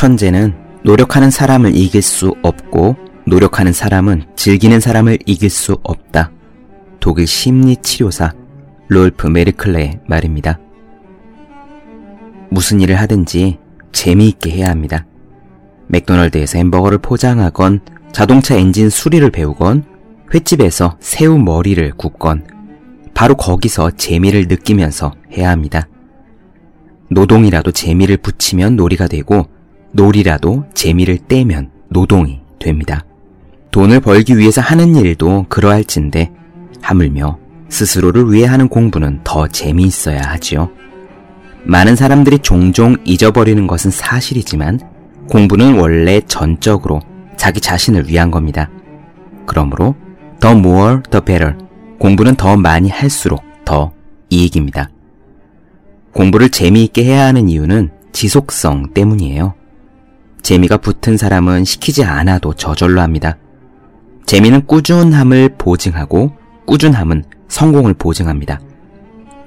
[0.00, 6.32] 천재는 노력하는 사람을 이길 수 없고 노력하는 사람은 즐기는 사람을 이길 수 없다.
[7.00, 8.32] 독일 심리치료사
[8.88, 10.58] 롤프 메르클레의 말입니다.
[12.48, 13.58] 무슨 일을 하든지
[13.92, 15.04] 재미있게 해야 합니다.
[15.88, 17.80] 맥도날드에서 햄버거를 포장하건
[18.10, 19.84] 자동차 엔진 수리를 배우건
[20.32, 22.46] 횟집에서 새우 머리를 굽건
[23.12, 25.88] 바로 거기서 재미를 느끼면서 해야 합니다.
[27.10, 29.59] 노동이라도 재미를 붙이면 놀이가 되고
[29.92, 33.04] 놀이라도 재미를 떼면 노동이 됩니다.
[33.70, 36.32] 돈을 벌기 위해서 하는 일도 그러할진데
[36.82, 40.70] 하물며 스스로를 위해 하는 공부는 더 재미있어야 하지요.
[41.64, 44.80] 많은 사람들이 종종 잊어버리는 것은 사실이지만
[45.28, 47.00] 공부는 원래 전적으로
[47.36, 48.70] 자기 자신을 위한 겁니다.
[49.46, 49.94] 그러므로
[50.40, 51.54] 더 more, the better.
[51.98, 53.92] 공부는 더 많이 할수록 더
[54.30, 54.90] 이익입니다.
[56.12, 59.54] 공부를 재미있게 해야 하는 이유는 지속성 때문이에요.
[60.42, 63.36] 재미가 붙은 사람은 시키지 않아도 저절로 합니다.
[64.26, 66.32] 재미는 꾸준함을 보증하고
[66.66, 68.60] 꾸준함은 성공을 보증합니다.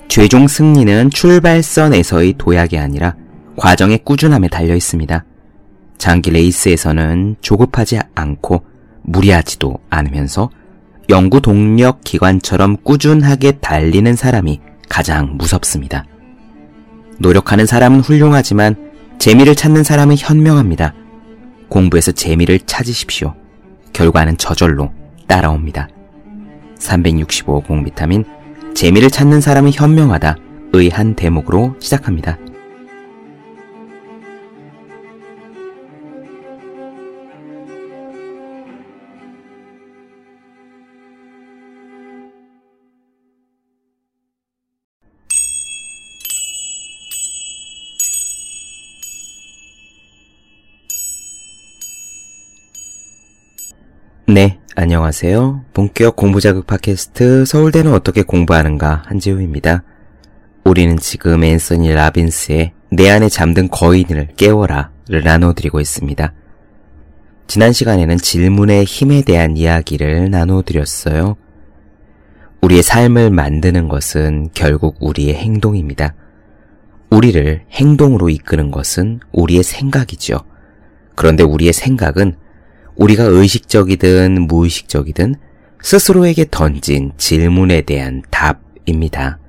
[0.08, 3.16] 최종 승리는 출발선에서의 도약이 아니라
[3.56, 5.24] 과정의 꾸준함에 달려 있습니다.
[5.98, 8.64] 장기 레이스에서는 조급하지 않고
[9.04, 10.50] 무리하지도 않으면서
[11.10, 16.06] 연구 동력 기관처럼 꾸준하게 달리는 사람이 가장 무섭습니다.
[17.20, 18.93] 노력하는 사람은 훌륭하지만
[19.24, 20.94] 재미를 찾는 사람은 현명합니다.
[21.70, 23.34] 공부에서 재미를 찾으십시오.
[23.94, 24.92] 결과는 저절로
[25.28, 25.88] 따라옵니다.
[26.78, 28.26] 365 공비타민
[28.76, 30.36] 재미를 찾는 사람은 현명하다.
[30.74, 32.38] 의 한 대목으로 시작합니다.
[54.34, 55.64] 네, 안녕하세요.
[55.76, 59.84] 본격 공부자극 팟캐스트 서울대는 어떻게 공부하는가 한지우입니다.
[60.64, 66.34] 우리는 지금 앤서니 라빈스의 내 안에 잠든 거인을 깨워라를 나눠드리고 있습니다.
[67.46, 71.36] 지난 시간에는 질문의 힘에 대한 이야기를 나눠드렸어요.
[72.62, 76.16] 우리의 삶을 만드는 것은 결국 우리의 행동입니다.
[77.12, 80.40] 우리를 행동으로 이끄는 것은 우리의 생각이죠.
[81.14, 82.38] 그런데 우리의 생각은
[82.96, 85.36] 우리가 의식적이든 무의식적이든
[85.82, 89.40] 스스로에게 던진 질문에 대한 답입니다.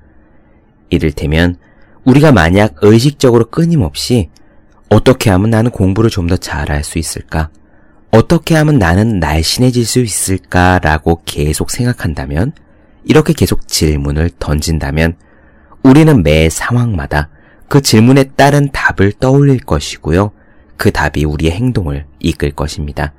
[0.90, 1.56] 이를테면
[2.04, 4.30] 우리가 만약 의식적으로 끊임없이
[4.88, 7.50] 어떻게 하면 나는 공부를 좀 더 잘할 수 있을까?
[8.10, 10.78] 어떻게 하면 나는 날씬해질 수 있을까?
[10.78, 12.52] 라고 계속 생각한다면,
[13.04, 15.16] 이렇게 계속 질문을 던진다면,
[15.82, 17.28] 우리는 매 상황마다
[17.68, 20.30] 그 질문에 따른 답을 떠올릴 것이고요.
[20.76, 23.12] 그 답이 우리의 행동을 이끌 것입니다.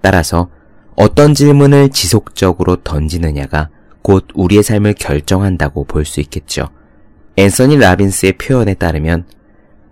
[0.00, 0.50] 따라서
[0.96, 3.70] 어떤 질문을 지속적으로 던지느냐가
[4.02, 6.68] 곧 우리의 삶을 결정한다고 볼 수 있겠죠.
[7.36, 9.26] 앤서니 라빈스의 표현에 따르면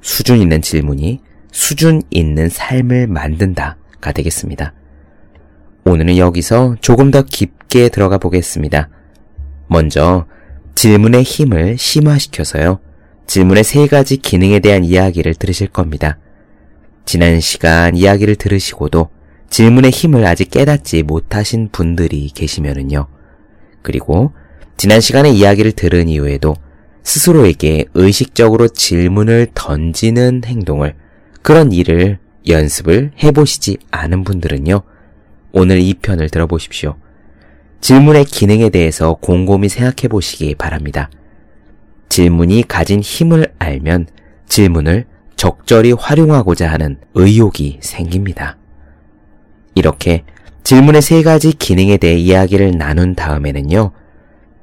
[0.00, 1.20] 수준 있는 질문이
[1.52, 4.72] 수준 있는 삶을 만든다가 되겠습니다.
[5.84, 8.88] 오늘은 여기서 조금 더 깊게 들어가 보겠습니다.
[9.68, 10.26] 먼저
[10.74, 12.80] 질문의 힘을 심화시켜서요.
[13.26, 16.18] 질문의 세 가지 기능에 대한 이야기를 들으실 겁니다.
[17.04, 19.08] 지난 시간 이야기를 들으시고도
[19.50, 23.06] 질문의 힘을 아직 깨닫지 못하신 분들이 계시면은요.
[23.82, 24.32] 그리고
[24.76, 26.56] 지난 시간에 이야기를 들은 이후에도
[27.02, 30.94] 스스로에게 의식적으로 질문을 던지는 행동을
[31.42, 32.18] 그런 일을
[32.48, 34.82] 연습을 해보시지 않은 분들은요.
[35.52, 36.96] 오늘 이 편을 들어보십시오.
[37.80, 41.08] 질문의 기능에 대해서 곰곰이 생각해 보시기 바랍니다.
[42.08, 44.06] 질문이 가진 힘을 알면
[44.48, 48.56] 질문을 적절히 활용하고자 하는 의욕이 생깁니다.
[49.76, 50.24] 이렇게
[50.64, 53.92] 질문의 세 가지 기능에 대해 이야기를 나눈 다음에는요,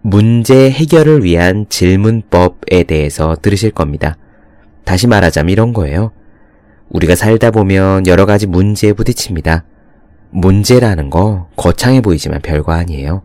[0.01, 4.17] 문제 해결을 위한 질문법에 대해서 들으실 겁니다.
[4.83, 6.11] 다시 말하자면 이런 거예요.
[6.89, 9.63] 우리가 살다 보면 여러 가지 문제에 부딪힙니다.
[10.31, 13.21] 문제라는 거 거창해 보이지만 별거 아니에요.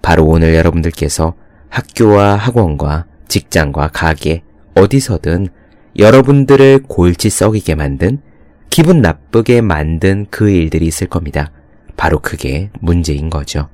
[0.00, 1.34] 바로 오늘 여러분들께서
[1.68, 4.42] 학교와 학원과 직장과 가게
[4.76, 5.48] 어디서든
[5.98, 8.20] 여러분들을 골치 썩이게 만든
[8.74, 11.52] 기분 나쁘게 만든 그 일들이 있을 겁니다.
[11.96, 13.68] 바로 그게 문제인 거죠.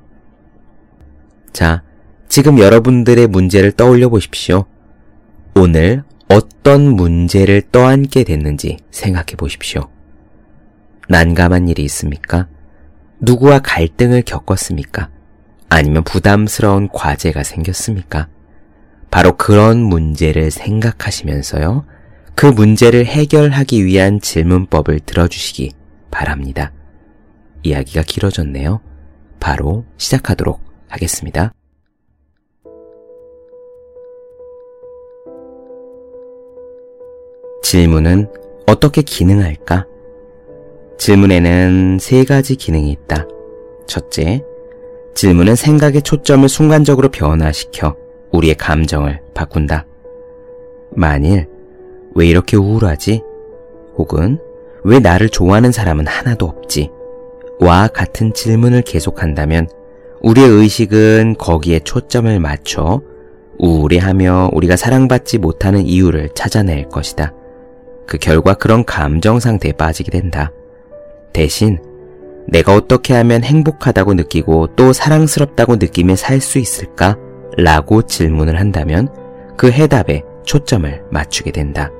[1.51, 1.81] 자,
[2.29, 4.65] 지금 여러분들의 문제를 떠올려 보십시오.
[5.55, 9.89] 오늘 어떤 문제를 떠안게 됐는지 생각해 보십시오.
[11.09, 12.47] 난감한 일이 있습니까?
[13.21, 15.09] 누구와 갈등을 겪었습니까?
[15.67, 18.27] 아니면 부담스러운 과제가 생겼습니까?
[19.09, 21.87] 바로 그런 문제를 생각하시면서요.
[22.41, 25.73] 그 문제를 해결하기 위한 질문법을 들어주시기
[26.09, 26.73] 바랍니다.
[27.61, 28.81] 이야기가 길어졌네요.
[29.39, 31.53] 바로 시작하도록 하겠습니다.
[37.61, 38.27] 질문은
[38.65, 39.85] 어떻게 기능할까?
[40.97, 43.27] 질문에는 세 가지 기능이 있다.
[43.85, 44.43] 첫째,
[45.13, 47.95] 질문은 생각의 초점을 순간적으로 변화시켜
[48.31, 49.85] 우리의 감정을 바꾼다.
[50.95, 51.50] 만일
[52.15, 53.21] 왜 이렇게 우울하지?
[53.97, 54.39] 혹은
[54.83, 56.89] 왜 나를 좋아하는 사람은 하나도 없지?
[57.59, 59.69] 와 같은 질문을 계속한다면
[60.21, 63.01] 우리의 의식은 거기에 초점을 맞춰
[63.59, 67.33] 우울해하며 우리가 사랑받지 못하는 이유를 찾아낼 것이다.
[68.07, 70.51] 그 결과 그런 감정 상태에 빠지게 된다.
[71.33, 71.79] 대신
[72.47, 77.17] 내가 어떻게 하면 행복하다고 느끼고 또 사랑스럽다고 느끼며 살 수 있을까?
[77.57, 79.07] 라고 질문을 한다면
[79.57, 81.91] 그 해답에 초점을 맞추게 된다.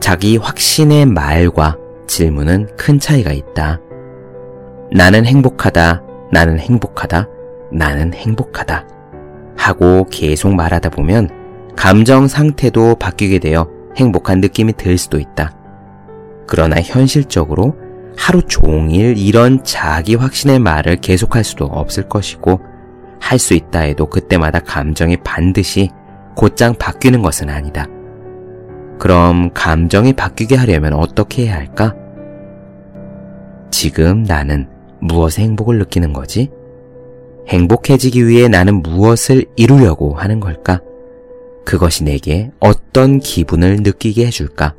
[0.00, 3.80] 자기 확신의 말과 질문은 큰 차이가 있다.
[4.92, 6.02] 나는 행복하다,
[6.32, 7.28] 나는 행복하다,
[7.72, 8.86] 나는 행복하다.
[9.56, 11.28] 하고 계속 말하다 보면
[11.76, 15.52] 감정 상태도 바뀌게 되어 행복한 느낌이 들 수도 있다.
[16.46, 17.76] 그러나 현실적으로
[18.16, 22.60] 하루 종일 이런 자기 확신의 말을 계속할 수도 없을 것이고
[23.20, 25.90] 할 수 있다 해도 그때마다 감정이 반드시
[26.34, 27.86] 곧장 바뀌는 것은 아니다.
[28.98, 31.94] 그럼 감정이 바뀌게 하려면 어떻게 해야 할까?
[33.70, 34.68] 지금 나는
[35.00, 36.50] 무엇에 행복을 느끼는 거지?
[37.48, 40.80] 행복해지기 위해 나는 무엇을 이루려고 하는 걸까?
[41.64, 44.74] 그것이 내게 어떤 기분을 느끼게 해줄까?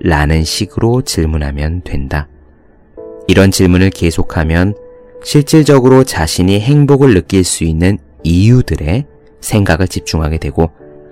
[0.00, 2.28] 라는 식으로 질문하면 된다.
[3.28, 4.74] 이런 질문을 계속하면
[5.22, 9.06] 실질적으로 자신이 행복을 느낄 수 있는 이유들에
[9.40, 10.70] 생각을 집중하게 되고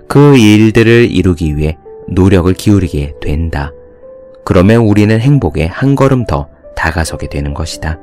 [0.09, 1.77] 그 일들을 이루기 위해
[2.09, 3.73] 노력을 기울이게 된다.
[4.45, 7.99] 그러면 우리는 행복에 한 걸음 더 다가서게 되는 것이다.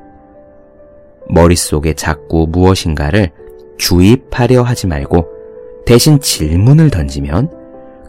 [1.28, 3.31] 머릿속에 자꾸 무엇인가를
[3.78, 5.28] 주입하려 하지 말고
[5.86, 7.52] 대신 질문을 던지면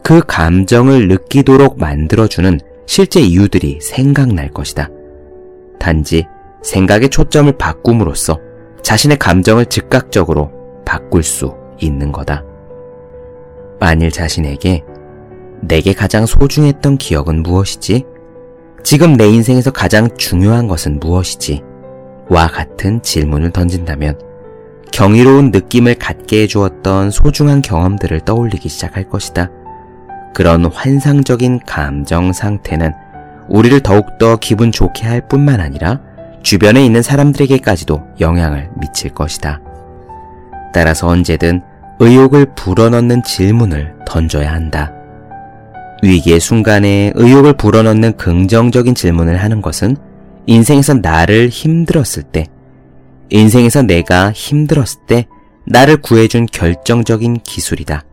[0.03, 4.89] 그 감정을 느끼도록 만들어주는 실제 이유들이 생각날 것이다.
[5.79, 6.25] 단지
[6.63, 8.39] 생각의 초점을 바꿈으로써
[8.81, 10.51] 자신의 감정을 즉각적으로
[10.85, 12.43] 바꿀 수 있는 거다.
[13.79, 14.83] 만일 자신에게
[15.61, 18.05] 내게 가장 소중했던 기억은 무엇이지?
[18.83, 21.61] 지금 내 인생에서 가장 중요한 것은 무엇이지?
[22.29, 24.19] 와 같은 질문을 던진다면
[24.91, 29.49] 경이로운 느낌을 갖게 해주었던 소중한 경험들을 떠올리기 시작할 것이다.
[30.33, 32.93] 그런 환상적인 감정 상태는
[33.49, 35.99] 우리를 더욱더 기분 좋게 할 뿐만 아니라
[36.43, 39.59] 주변에 있는 사람들에게까지도 영향을 미칠 것이다.
[40.73, 41.61] 따라서 언제든
[41.99, 44.91] 의욕을 불어넣는 질문을 던져야 한다.
[46.03, 49.97] 위기의 순간에 의욕을 불어넣는 긍정적인 질문을 하는 것은
[50.45, 52.45] 인생에서 나를 힘들었을 때,
[53.29, 55.27] 인생에서 내가 힘들었을 때
[55.65, 58.03] 나를 구해준 결정적인 기술이다.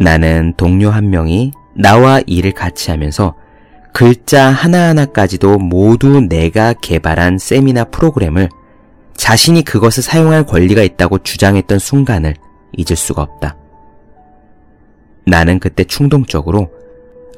[0.00, 3.34] 나는 동료 한 명이 나와 일을 같이 하면서
[3.92, 8.48] 글자 하나하나까지도 모두 내가 개발한 세미나 프로그램을
[9.16, 12.34] 자신이 그것을 사용할 권리가 있다고 주장했던 순간을
[12.76, 13.56] 잊을 수가 없다.
[15.26, 16.70] 나는 그때 충동적으로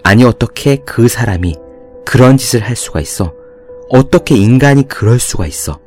[0.02, 1.57] 아니 어떻게 그 사람이
[2.04, 3.35] 그런 짓을 할 수가 있어?
[3.88, 5.80] 어떻게 인간이 그럴 수가 있어?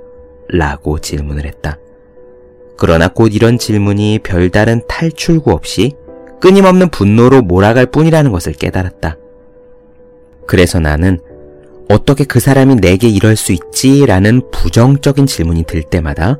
[0.49, 1.77] 라고 질문을 했다.
[2.77, 5.93] 그러나 곧 이런 질문이 별다른 탈출구 없이
[6.41, 9.17] 끊임없는 분노로 몰아갈 뿐이라는 것을 깨달았다.
[10.47, 11.19] 그래서 나는
[11.87, 14.05] 어떻게 그 사람이 내게 이럴 수 있지?
[14.05, 16.39] 라는 부정적인 질문이 들 때마다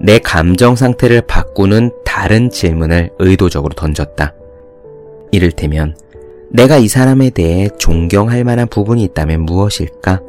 [0.00, 4.34] 내 감정 상태를 바꾸는 다른 질문을 의도적으로 던졌다.
[5.32, 5.96] 이를테면,
[6.50, 10.20] 내가 이 사람에 대해 존경할 만한 부분이 있다면 무엇일까?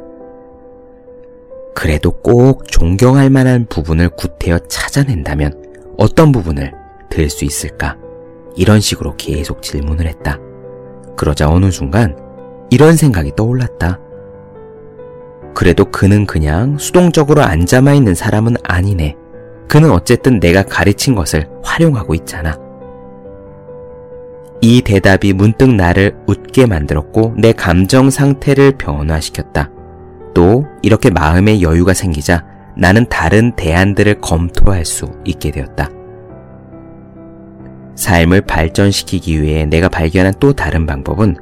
[1.75, 5.63] 그래도 꼭 존경할 만한 부분을 구태여 찾아낸다면
[5.97, 6.73] 어떤 부분을
[7.09, 7.97] 들 수 있을까?
[8.55, 10.39] 이런 식으로 계속 질문을 했다.
[11.17, 12.15] 그러자 어느 순간
[12.69, 13.99] 이런 생각이 떠올랐다.
[15.53, 19.15] 그래도 그는 그냥 수동적으로 앉아만 있는 사람은 아니네.
[19.67, 22.57] 그는 어쨌든 내가 가르친 것을 활용하고 있잖아.
[24.65, 29.69] 이 대답이 문득 나를 웃게 만들었고 내 감정 상태를 변화시켰다.
[30.33, 32.45] 또 이렇게 마음의 여유가 생기자
[32.77, 35.89] 나는 다른 대안들을 검토할 수 있게 되었다.
[37.95, 41.35] 삶을 발전시키기 위해 내가 발견한 또 다른 방법은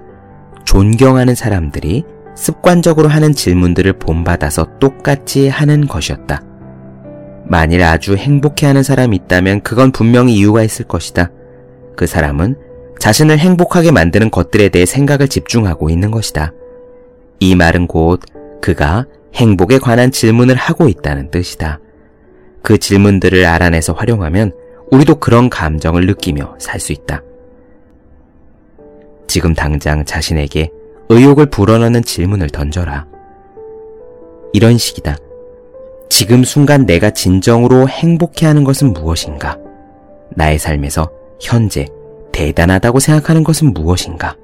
[0.66, 2.04] 존경하는 사람들이
[2.36, 6.42] 습관적으로 하는 질문들을 본받아서 똑같이 하는 것이었다.
[7.46, 11.30] 만일 아주 행복해하는 사람이 있다면 그건 분명히 이유가 있을 것이다.
[11.96, 12.71] 그 사람은
[13.01, 16.53] 자신을 행복하게 만드는 것들에 대해 생각을 집중하고 있는 것이다.
[17.39, 18.22] 이 말은 곧
[18.62, 21.79] 그가 행복에 관한 질문을 하고 있다는 뜻이다.
[22.62, 24.51] 그 질문들을 알아내서 활용하면
[24.91, 27.24] 우리도 그런 감정을 느끼며 살 수 있다.
[29.25, 30.70] 지금 당장 자신에게
[31.10, 33.08] 의욕을 불어넣는 질문을 던져라.
[34.53, 35.15] 이런 식이다.
[36.08, 39.58] 지금 순간 내가 진정으로 행복해 하는 것은 무엇인가?
[40.36, 41.88] 나의 삶에서 현재
[42.32, 44.36] 대단하다고 생각하는 것은 무엇인가?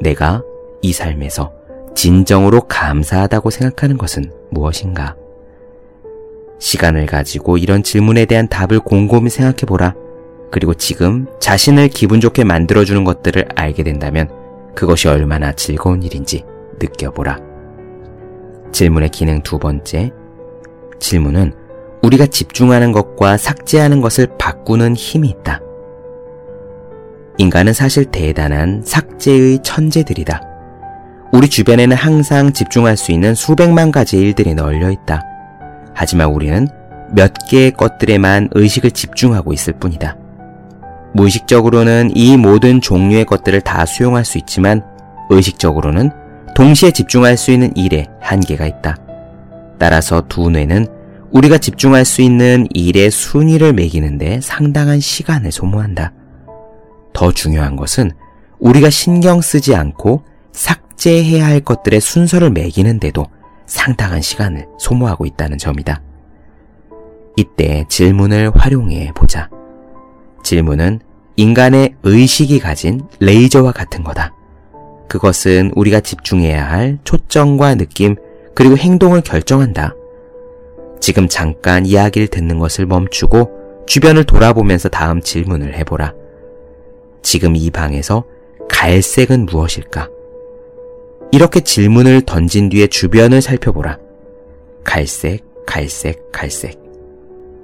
[0.00, 0.42] 내가
[0.82, 1.52] 이 삶에서
[1.94, 5.16] 진정으로 감사하다고 생각하는 것은 무엇인가?
[6.58, 9.94] 시간을 가지고 이런 질문에 대한 답을 곰곰이 생각해 보라.
[10.50, 14.30] 그리고 지금 자신을 기분 좋게 만들어주는 것들을 알게 된다면
[14.74, 16.44] 그것이 얼마나 즐거운 일인지
[16.78, 17.38] 느껴보라.
[18.72, 20.12] 질문의 기능 두 번째.
[20.98, 21.52] 질문은
[22.02, 25.60] 우리가 집중하는 것과 삭제하는 것을 바꾸는 힘이 있다.
[27.38, 30.42] 인간은 사실 대단한 삭제의 천재들이다.
[31.32, 35.22] 우리 주변에는 항상 집중할 수 있는 수백만 가지 일들이 널려 있다.
[35.94, 36.68] 하지만 우리는
[37.12, 40.16] 몇 개의 것들에만 의식을 집중하고 있을 뿐이다.
[41.14, 44.82] 무의식적으로는 이 모든 종류의 것들을 다 수용할 수 있지만
[45.30, 46.10] 의식적으로는
[46.54, 48.96] 동시에 집중할 수 있는 일에 한계가 있다.
[49.78, 50.86] 따라서 두 뇌는
[51.32, 56.12] 우리가 집중할 수 있는 일의 순위를 매기는데 상당한 시간을 소모한다.
[57.16, 58.12] 더 중요한 것은
[58.58, 63.24] 우리가 신경 쓰지 않고 삭제해야 할 것들의 순서를 매기는데도
[63.64, 66.02] 상당한 시간을 소모하고 있다는 점이다.
[67.36, 69.48] 이때 질문을 활용해 보자.
[70.42, 71.00] 질문은
[71.36, 74.34] 인간의 의식이 가진 레이저와 같은 거다.
[75.08, 78.16] 그것은 우리가 집중해야 할 초점과 느낌,
[78.54, 79.94] 그리고 행동을 결정한다.
[81.00, 86.12] 지금 잠깐 이야기를 듣는 것을 멈추고 주변을 돌아보면서 다음 질문을 해보라.
[87.26, 88.22] 지금 이 방에서
[88.68, 90.08] 갈색은 무엇일까?
[91.32, 93.98] 이렇게 질문을 던진 뒤에 주변을 살펴보라.
[94.84, 96.80] 갈색, 갈색, 갈색.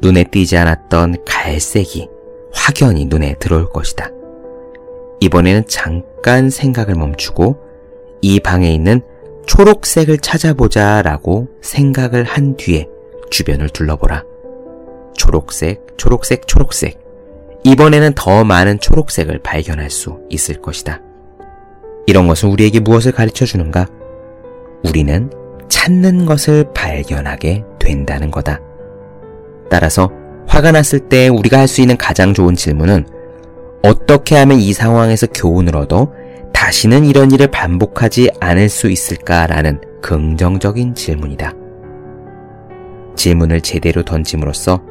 [0.01, 2.09] 눈에 띄지 않았던 갈색이
[2.53, 4.11] 확연히 눈에 들어올 것이다.
[5.21, 7.57] 이번에는 잠깐 생각을 멈추고
[8.21, 9.01] 이 방에 있는
[9.47, 12.89] 초록색을 찾아보자 라고 생각을 한 뒤에
[13.31, 14.25] 주변을 둘러보라.
[15.15, 17.02] 초록색, 초록색, 초록색.
[17.65, 21.01] 이번에는 더 많은 초록색을 발견할 수 있을 것이다.
[22.07, 23.87] 이런 것은 우리에게 무엇을 가르쳐 주는가?
[24.85, 25.31] 우리는
[25.69, 28.61] 찾는 것을 발견하게 된다는 거다.
[29.71, 30.11] 따라서
[30.49, 33.07] 화가 났을 때 우리가 할 수 있는 가장 좋은 질문은
[33.83, 36.13] 어떻게 하면 이 상황에서 교훈을 얻어
[36.53, 41.53] 다시는 이런 일을 반복하지 않을 수 있을까라는 긍정적인 질문이다.
[43.17, 44.83] 질문을 제대로 던짐으로써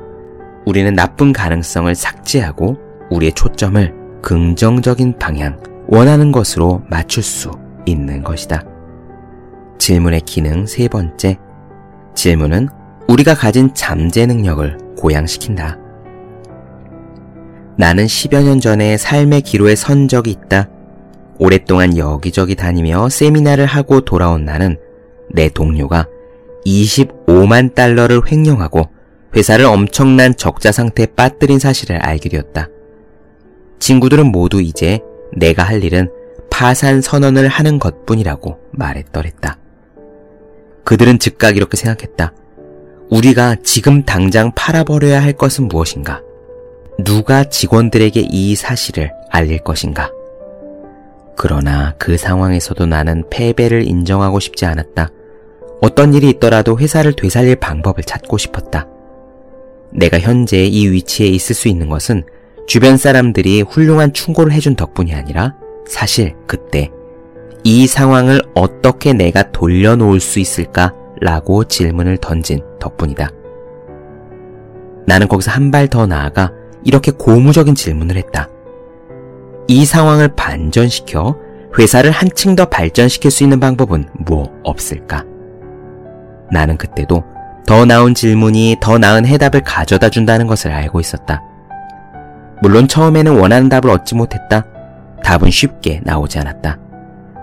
[0.65, 2.77] 우리는 나쁜 가능성을 삭제하고
[3.09, 7.51] 우리의 초점을 긍정적인 방향, 원하는 것으로 맞출 수
[7.85, 8.63] 있는 것이다.
[9.79, 11.37] 질문의 기능 세 번째.
[12.13, 12.69] 질문은
[13.07, 15.77] 우리가 가진 잠재 능력을 고양시킨다.
[17.77, 20.69] 나는 10여 년 전에 삶의 기로에 선 적이 있다.
[21.39, 24.77] 오랫동안 여기저기 다니며 세미나를 하고 돌아온 나는
[25.31, 26.05] 내 동료가
[26.65, 28.83] 25만 달러를 횡령하고
[29.35, 32.67] 회사를 엄청난 적자 상태에 빠뜨린 사실을 알게 되었다.
[33.79, 34.99] 친구들은 모두 이제
[35.33, 36.09] 내가 할 일은
[36.49, 39.57] 파산 선언을 하는 것 뿐이라고 말했더랬다.
[40.83, 42.33] 그들은 즉각 이렇게 생각했다.
[43.09, 46.21] 우리가 지금 당장 팔아버려야 할 것은 무엇인가?
[47.03, 50.11] 누가 직원들에게 이 사실을 알릴 것인가?
[51.35, 55.09] 그러나 그 상황에서도 나는 패배를 인정하고 싶지 않았다.
[55.81, 58.87] 어떤 일이 있더라도 회사를 되살릴 방법을 찾고 싶었다.
[59.93, 62.23] 내가 현재 이 위치에 있을 수 있는 것은
[62.67, 65.55] 주변 사람들이 훌륭한 충고를 해준 덕분이 아니라
[65.87, 66.89] 사실 그때
[67.63, 70.93] 이 상황을 어떻게 내가 돌려놓을 수 있을까?
[71.19, 73.29] 라고 질문을 던진 덕분이다.
[75.05, 76.51] 나는 거기서 한 발 더 나아가
[76.83, 78.49] 이렇게 고무적인 질문을 했다.
[79.67, 81.37] 이 상황을 반전시켜
[81.77, 85.25] 회사를 한층 더 발전시킬 수 있는 방법은 뭐 없을까?
[86.51, 87.23] 나는 그때도
[87.65, 91.41] 더 나은 질문이 더 나은 해답을 가져다 준다는 것을 알고 있었다.
[92.61, 94.65] 물론 처음에는 원하는 답을 얻지 못했다.
[95.23, 96.77] 답은 쉽게 나오지 않았다.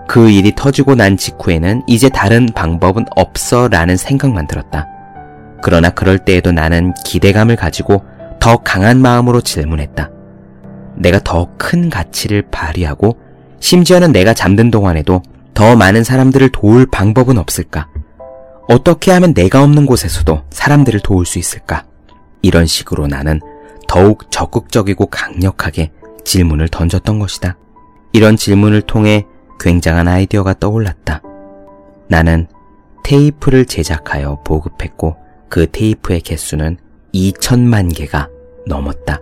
[0.07, 4.87] 그 일이 터지고 난 직후에는 이제 다른 방법은 없어 라는 생각만 들었다.
[5.61, 8.03] 그러나 그럴 때에도 나는 기대감을 가지고
[8.39, 10.09] 더 강한 마음으로 질문했다.
[10.95, 13.17] 내가 더 큰 가치를 발휘하고
[13.59, 15.21] 심지어는 내가 잠든 동안에도
[15.53, 17.87] 더 많은 사람들을 도울 방법은 없을까?
[18.69, 21.85] 어떻게 하면 내가 없는 곳에서도 사람들을 도울 수 있을까?
[22.43, 23.41] 이런 식으로 나는
[23.87, 25.91] 더욱 적극적이고 강력하게
[26.23, 27.57] 질문을 던졌던 것이다.
[28.13, 29.25] 이런 질문을 통해
[29.59, 31.23] 굉장한 아이디어가 떠올랐다.
[32.09, 32.47] 나는
[33.03, 35.17] 테이프를 제작하여 보급했고
[35.49, 36.77] 그 테이프의 개수는
[37.11, 38.29] 2천만 개가
[38.67, 39.19] 넘었다.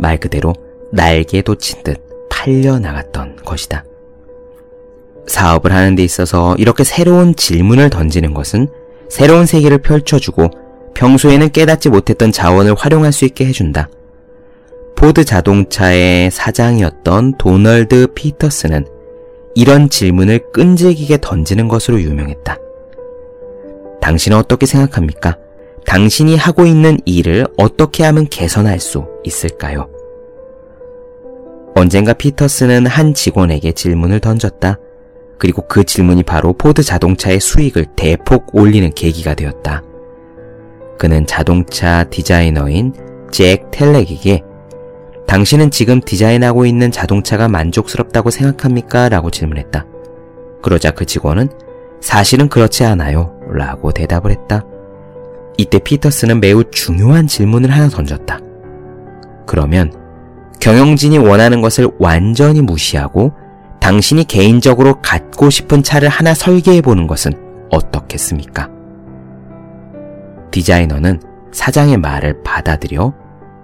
[0.00, 0.52] 말 그대로
[0.90, 3.84] 날개 돋친 듯 팔려 나갔던 것이다.
[5.26, 8.68] 사업을 하는 데 있어서 이렇게 새로운 질문을 던지는 것은
[9.08, 10.50] 새로운 세계를 펼쳐주고
[10.94, 13.88] 평소에는 깨닫지 못했던 자원을 활용할 수 있게 해준다.
[14.96, 18.86] 포드 자동차의 사장이었던 도널드 피터슨은
[19.54, 22.58] 이런 질문을 끈질기게 던지는 것으로 유명했다.
[24.00, 25.36] 당신은 어떻게 생각합니까?
[25.86, 29.88] 당신이 하고 있는 일을 어떻게 하면 개선할 수 있을까요?
[31.74, 34.78] 언젠가 피터슨은 한 직원에게 질문을 던졌다.
[35.44, 39.82] 그리고 그 질문이 바로 포드 자동차의 수익을 대폭 올리는 계기가 되었다.
[40.98, 42.94] 그는 자동차 디자이너인
[43.30, 44.42] 잭 텔낵에게
[45.26, 49.10] 당신은 지금 디자인하고 있는 자동차가 만족스럽다고 생각합니까?
[49.10, 49.84] 라고 질문했다.
[50.62, 51.50] 그러자 그 직원은
[52.00, 53.38] 사실은 그렇지 않아요.
[53.52, 54.64] 라고 대답을 했다.
[55.58, 58.40] 이때 피터스는 매우 중요한 질문을 하나 던졌다.
[59.44, 59.92] 그러면
[60.60, 63.43] 경영진이 원하는 것을 완전히 무시하고
[63.84, 67.34] 당신이 개인적으로 갖고 싶은 차를 하나 설계해 보는 것은
[67.70, 68.70] 어떻겠습니까?
[70.50, 71.20] 디자이너는
[71.52, 73.12] 사장의 말을 받아들여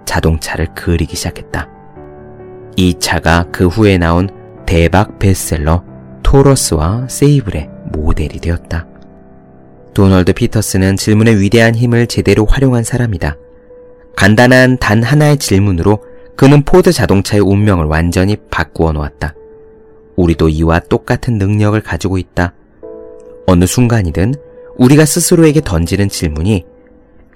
[0.05, 1.67] 자동차를 그리기 시작했다.
[2.75, 4.29] 이 차가 그 후에 나온
[4.67, 5.83] 대박 베스트셀러
[6.21, 8.85] 토러스와 세이블의 모델이 되었다.
[9.95, 13.37] 도널드 피터슨은 질문의 위대한 힘을 제대로 활용한 사람이다.
[14.15, 16.03] 간단한 단 하나의 질문으로
[16.35, 19.33] 그는 포드 자동차의 운명을 완전히 바꾸어 놓았다.
[20.21, 22.53] 우리도 이와 똑같은 능력을 가지고 있다.
[23.47, 24.35] 어느 순간이든
[24.77, 26.63] 우리가 스스로에게 던지는 질문이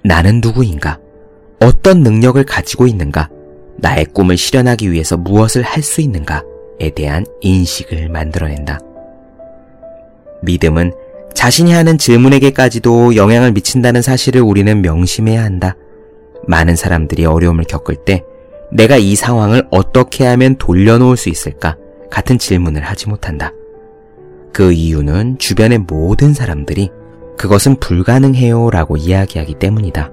[0.04, 0.98] 나는 누구인가?
[1.60, 3.28] 어떤 능력을 가지고 있는가?
[3.78, 8.78] 나의 꿈을 실현하기 위해서 무엇을 할 수 있는가에 대한 인식을 만들어낸다.
[10.42, 10.92] 믿음은
[11.34, 15.76] 자신이 하는 질문에게까지도 영향을 미친다는 사실을 우리는 명심해야 한다.
[16.46, 18.22] 많은 사람들이 어려움을 겪을 때
[18.70, 21.76] 내가 이 상황을 어떻게 하면 돌려놓을 수 있을까?
[22.10, 23.52] 같은 질문을 하지 못한다.
[24.52, 26.90] 그 이유는 주변의 모든 사람들이
[27.36, 30.10] 그것은 불가능해요 라고 이야기하기 때문이다.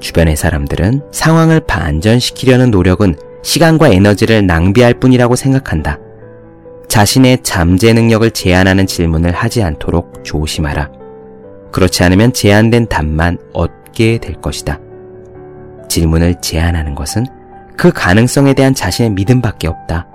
[0.00, 5.98] 주변의 사람들은 상황을 반전시키려는 노력은 시간과 에너지를 낭비할 뿐이라고 생각한다.
[6.88, 10.90] 자신의 잠재 능력을 제한하는 질문을 하지 않도록 조심하라.
[11.72, 14.80] 그렇지 않으면 제한된 답만 얻게 될 것이다.
[15.88, 17.26] 질문을 제한하는 것은
[17.76, 20.06] 그 가능성에 대한 자신의 믿음밖에 없다.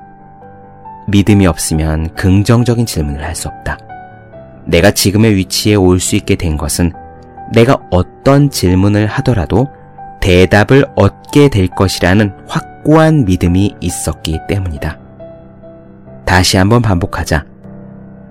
[1.08, 3.78] 믿음이 없으면 긍정적인 질문을 할 수 없다.
[4.66, 6.92] 내가 지금의 위치에 올 수 있게 된 것은
[7.54, 9.68] 내가 어떤 질문을 하더라도
[10.22, 15.00] 대답을 얻게 될 것이라는 확고한 믿음이 있었기 때문이다.
[16.26, 17.46] 다시 한번 반복하자.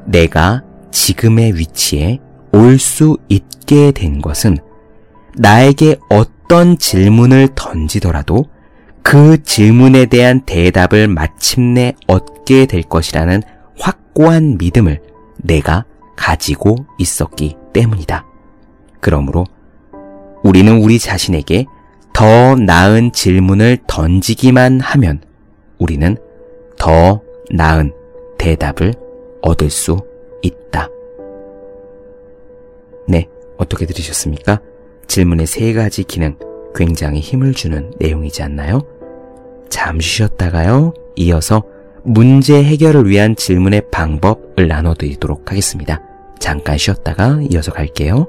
[0.06, 2.18] 내가 지금의 위치에
[2.52, 4.56] 올 수 있게 된 것은
[5.36, 8.46] 나에게 어떤 질문을 던지더라도
[9.02, 13.42] 그 질문에 대한 대답을 마침내 얻게 될 것이라는
[13.78, 15.00] 확고한 믿음을
[15.36, 15.84] 내가
[16.16, 18.24] 가지고 있었기 때문이다.
[19.00, 19.46] 그러므로
[20.42, 21.66] 우리는 우리 자신에게
[22.12, 25.22] 더 나은 질문을 던지기만 하면
[25.78, 26.16] 우리는
[26.78, 27.92] 더 나은
[28.38, 28.94] 대답을
[29.42, 29.98] 얻을 수
[30.42, 30.88] 있다.
[33.08, 34.60] 네, 어떻게 들으셨습니까?
[35.06, 36.36] 질문의 세 가지 기능
[36.74, 38.80] 굉장히 힘을 주는 내용이지 않나요?
[39.68, 41.62] 잠시 쉬었다가요, 이어서
[42.02, 46.00] 문제 해결을 위한 질문의 방법을 나눠드리도록 하겠습니다.
[46.38, 48.26] 잠깐 쉬었다가 이어서 갈게요.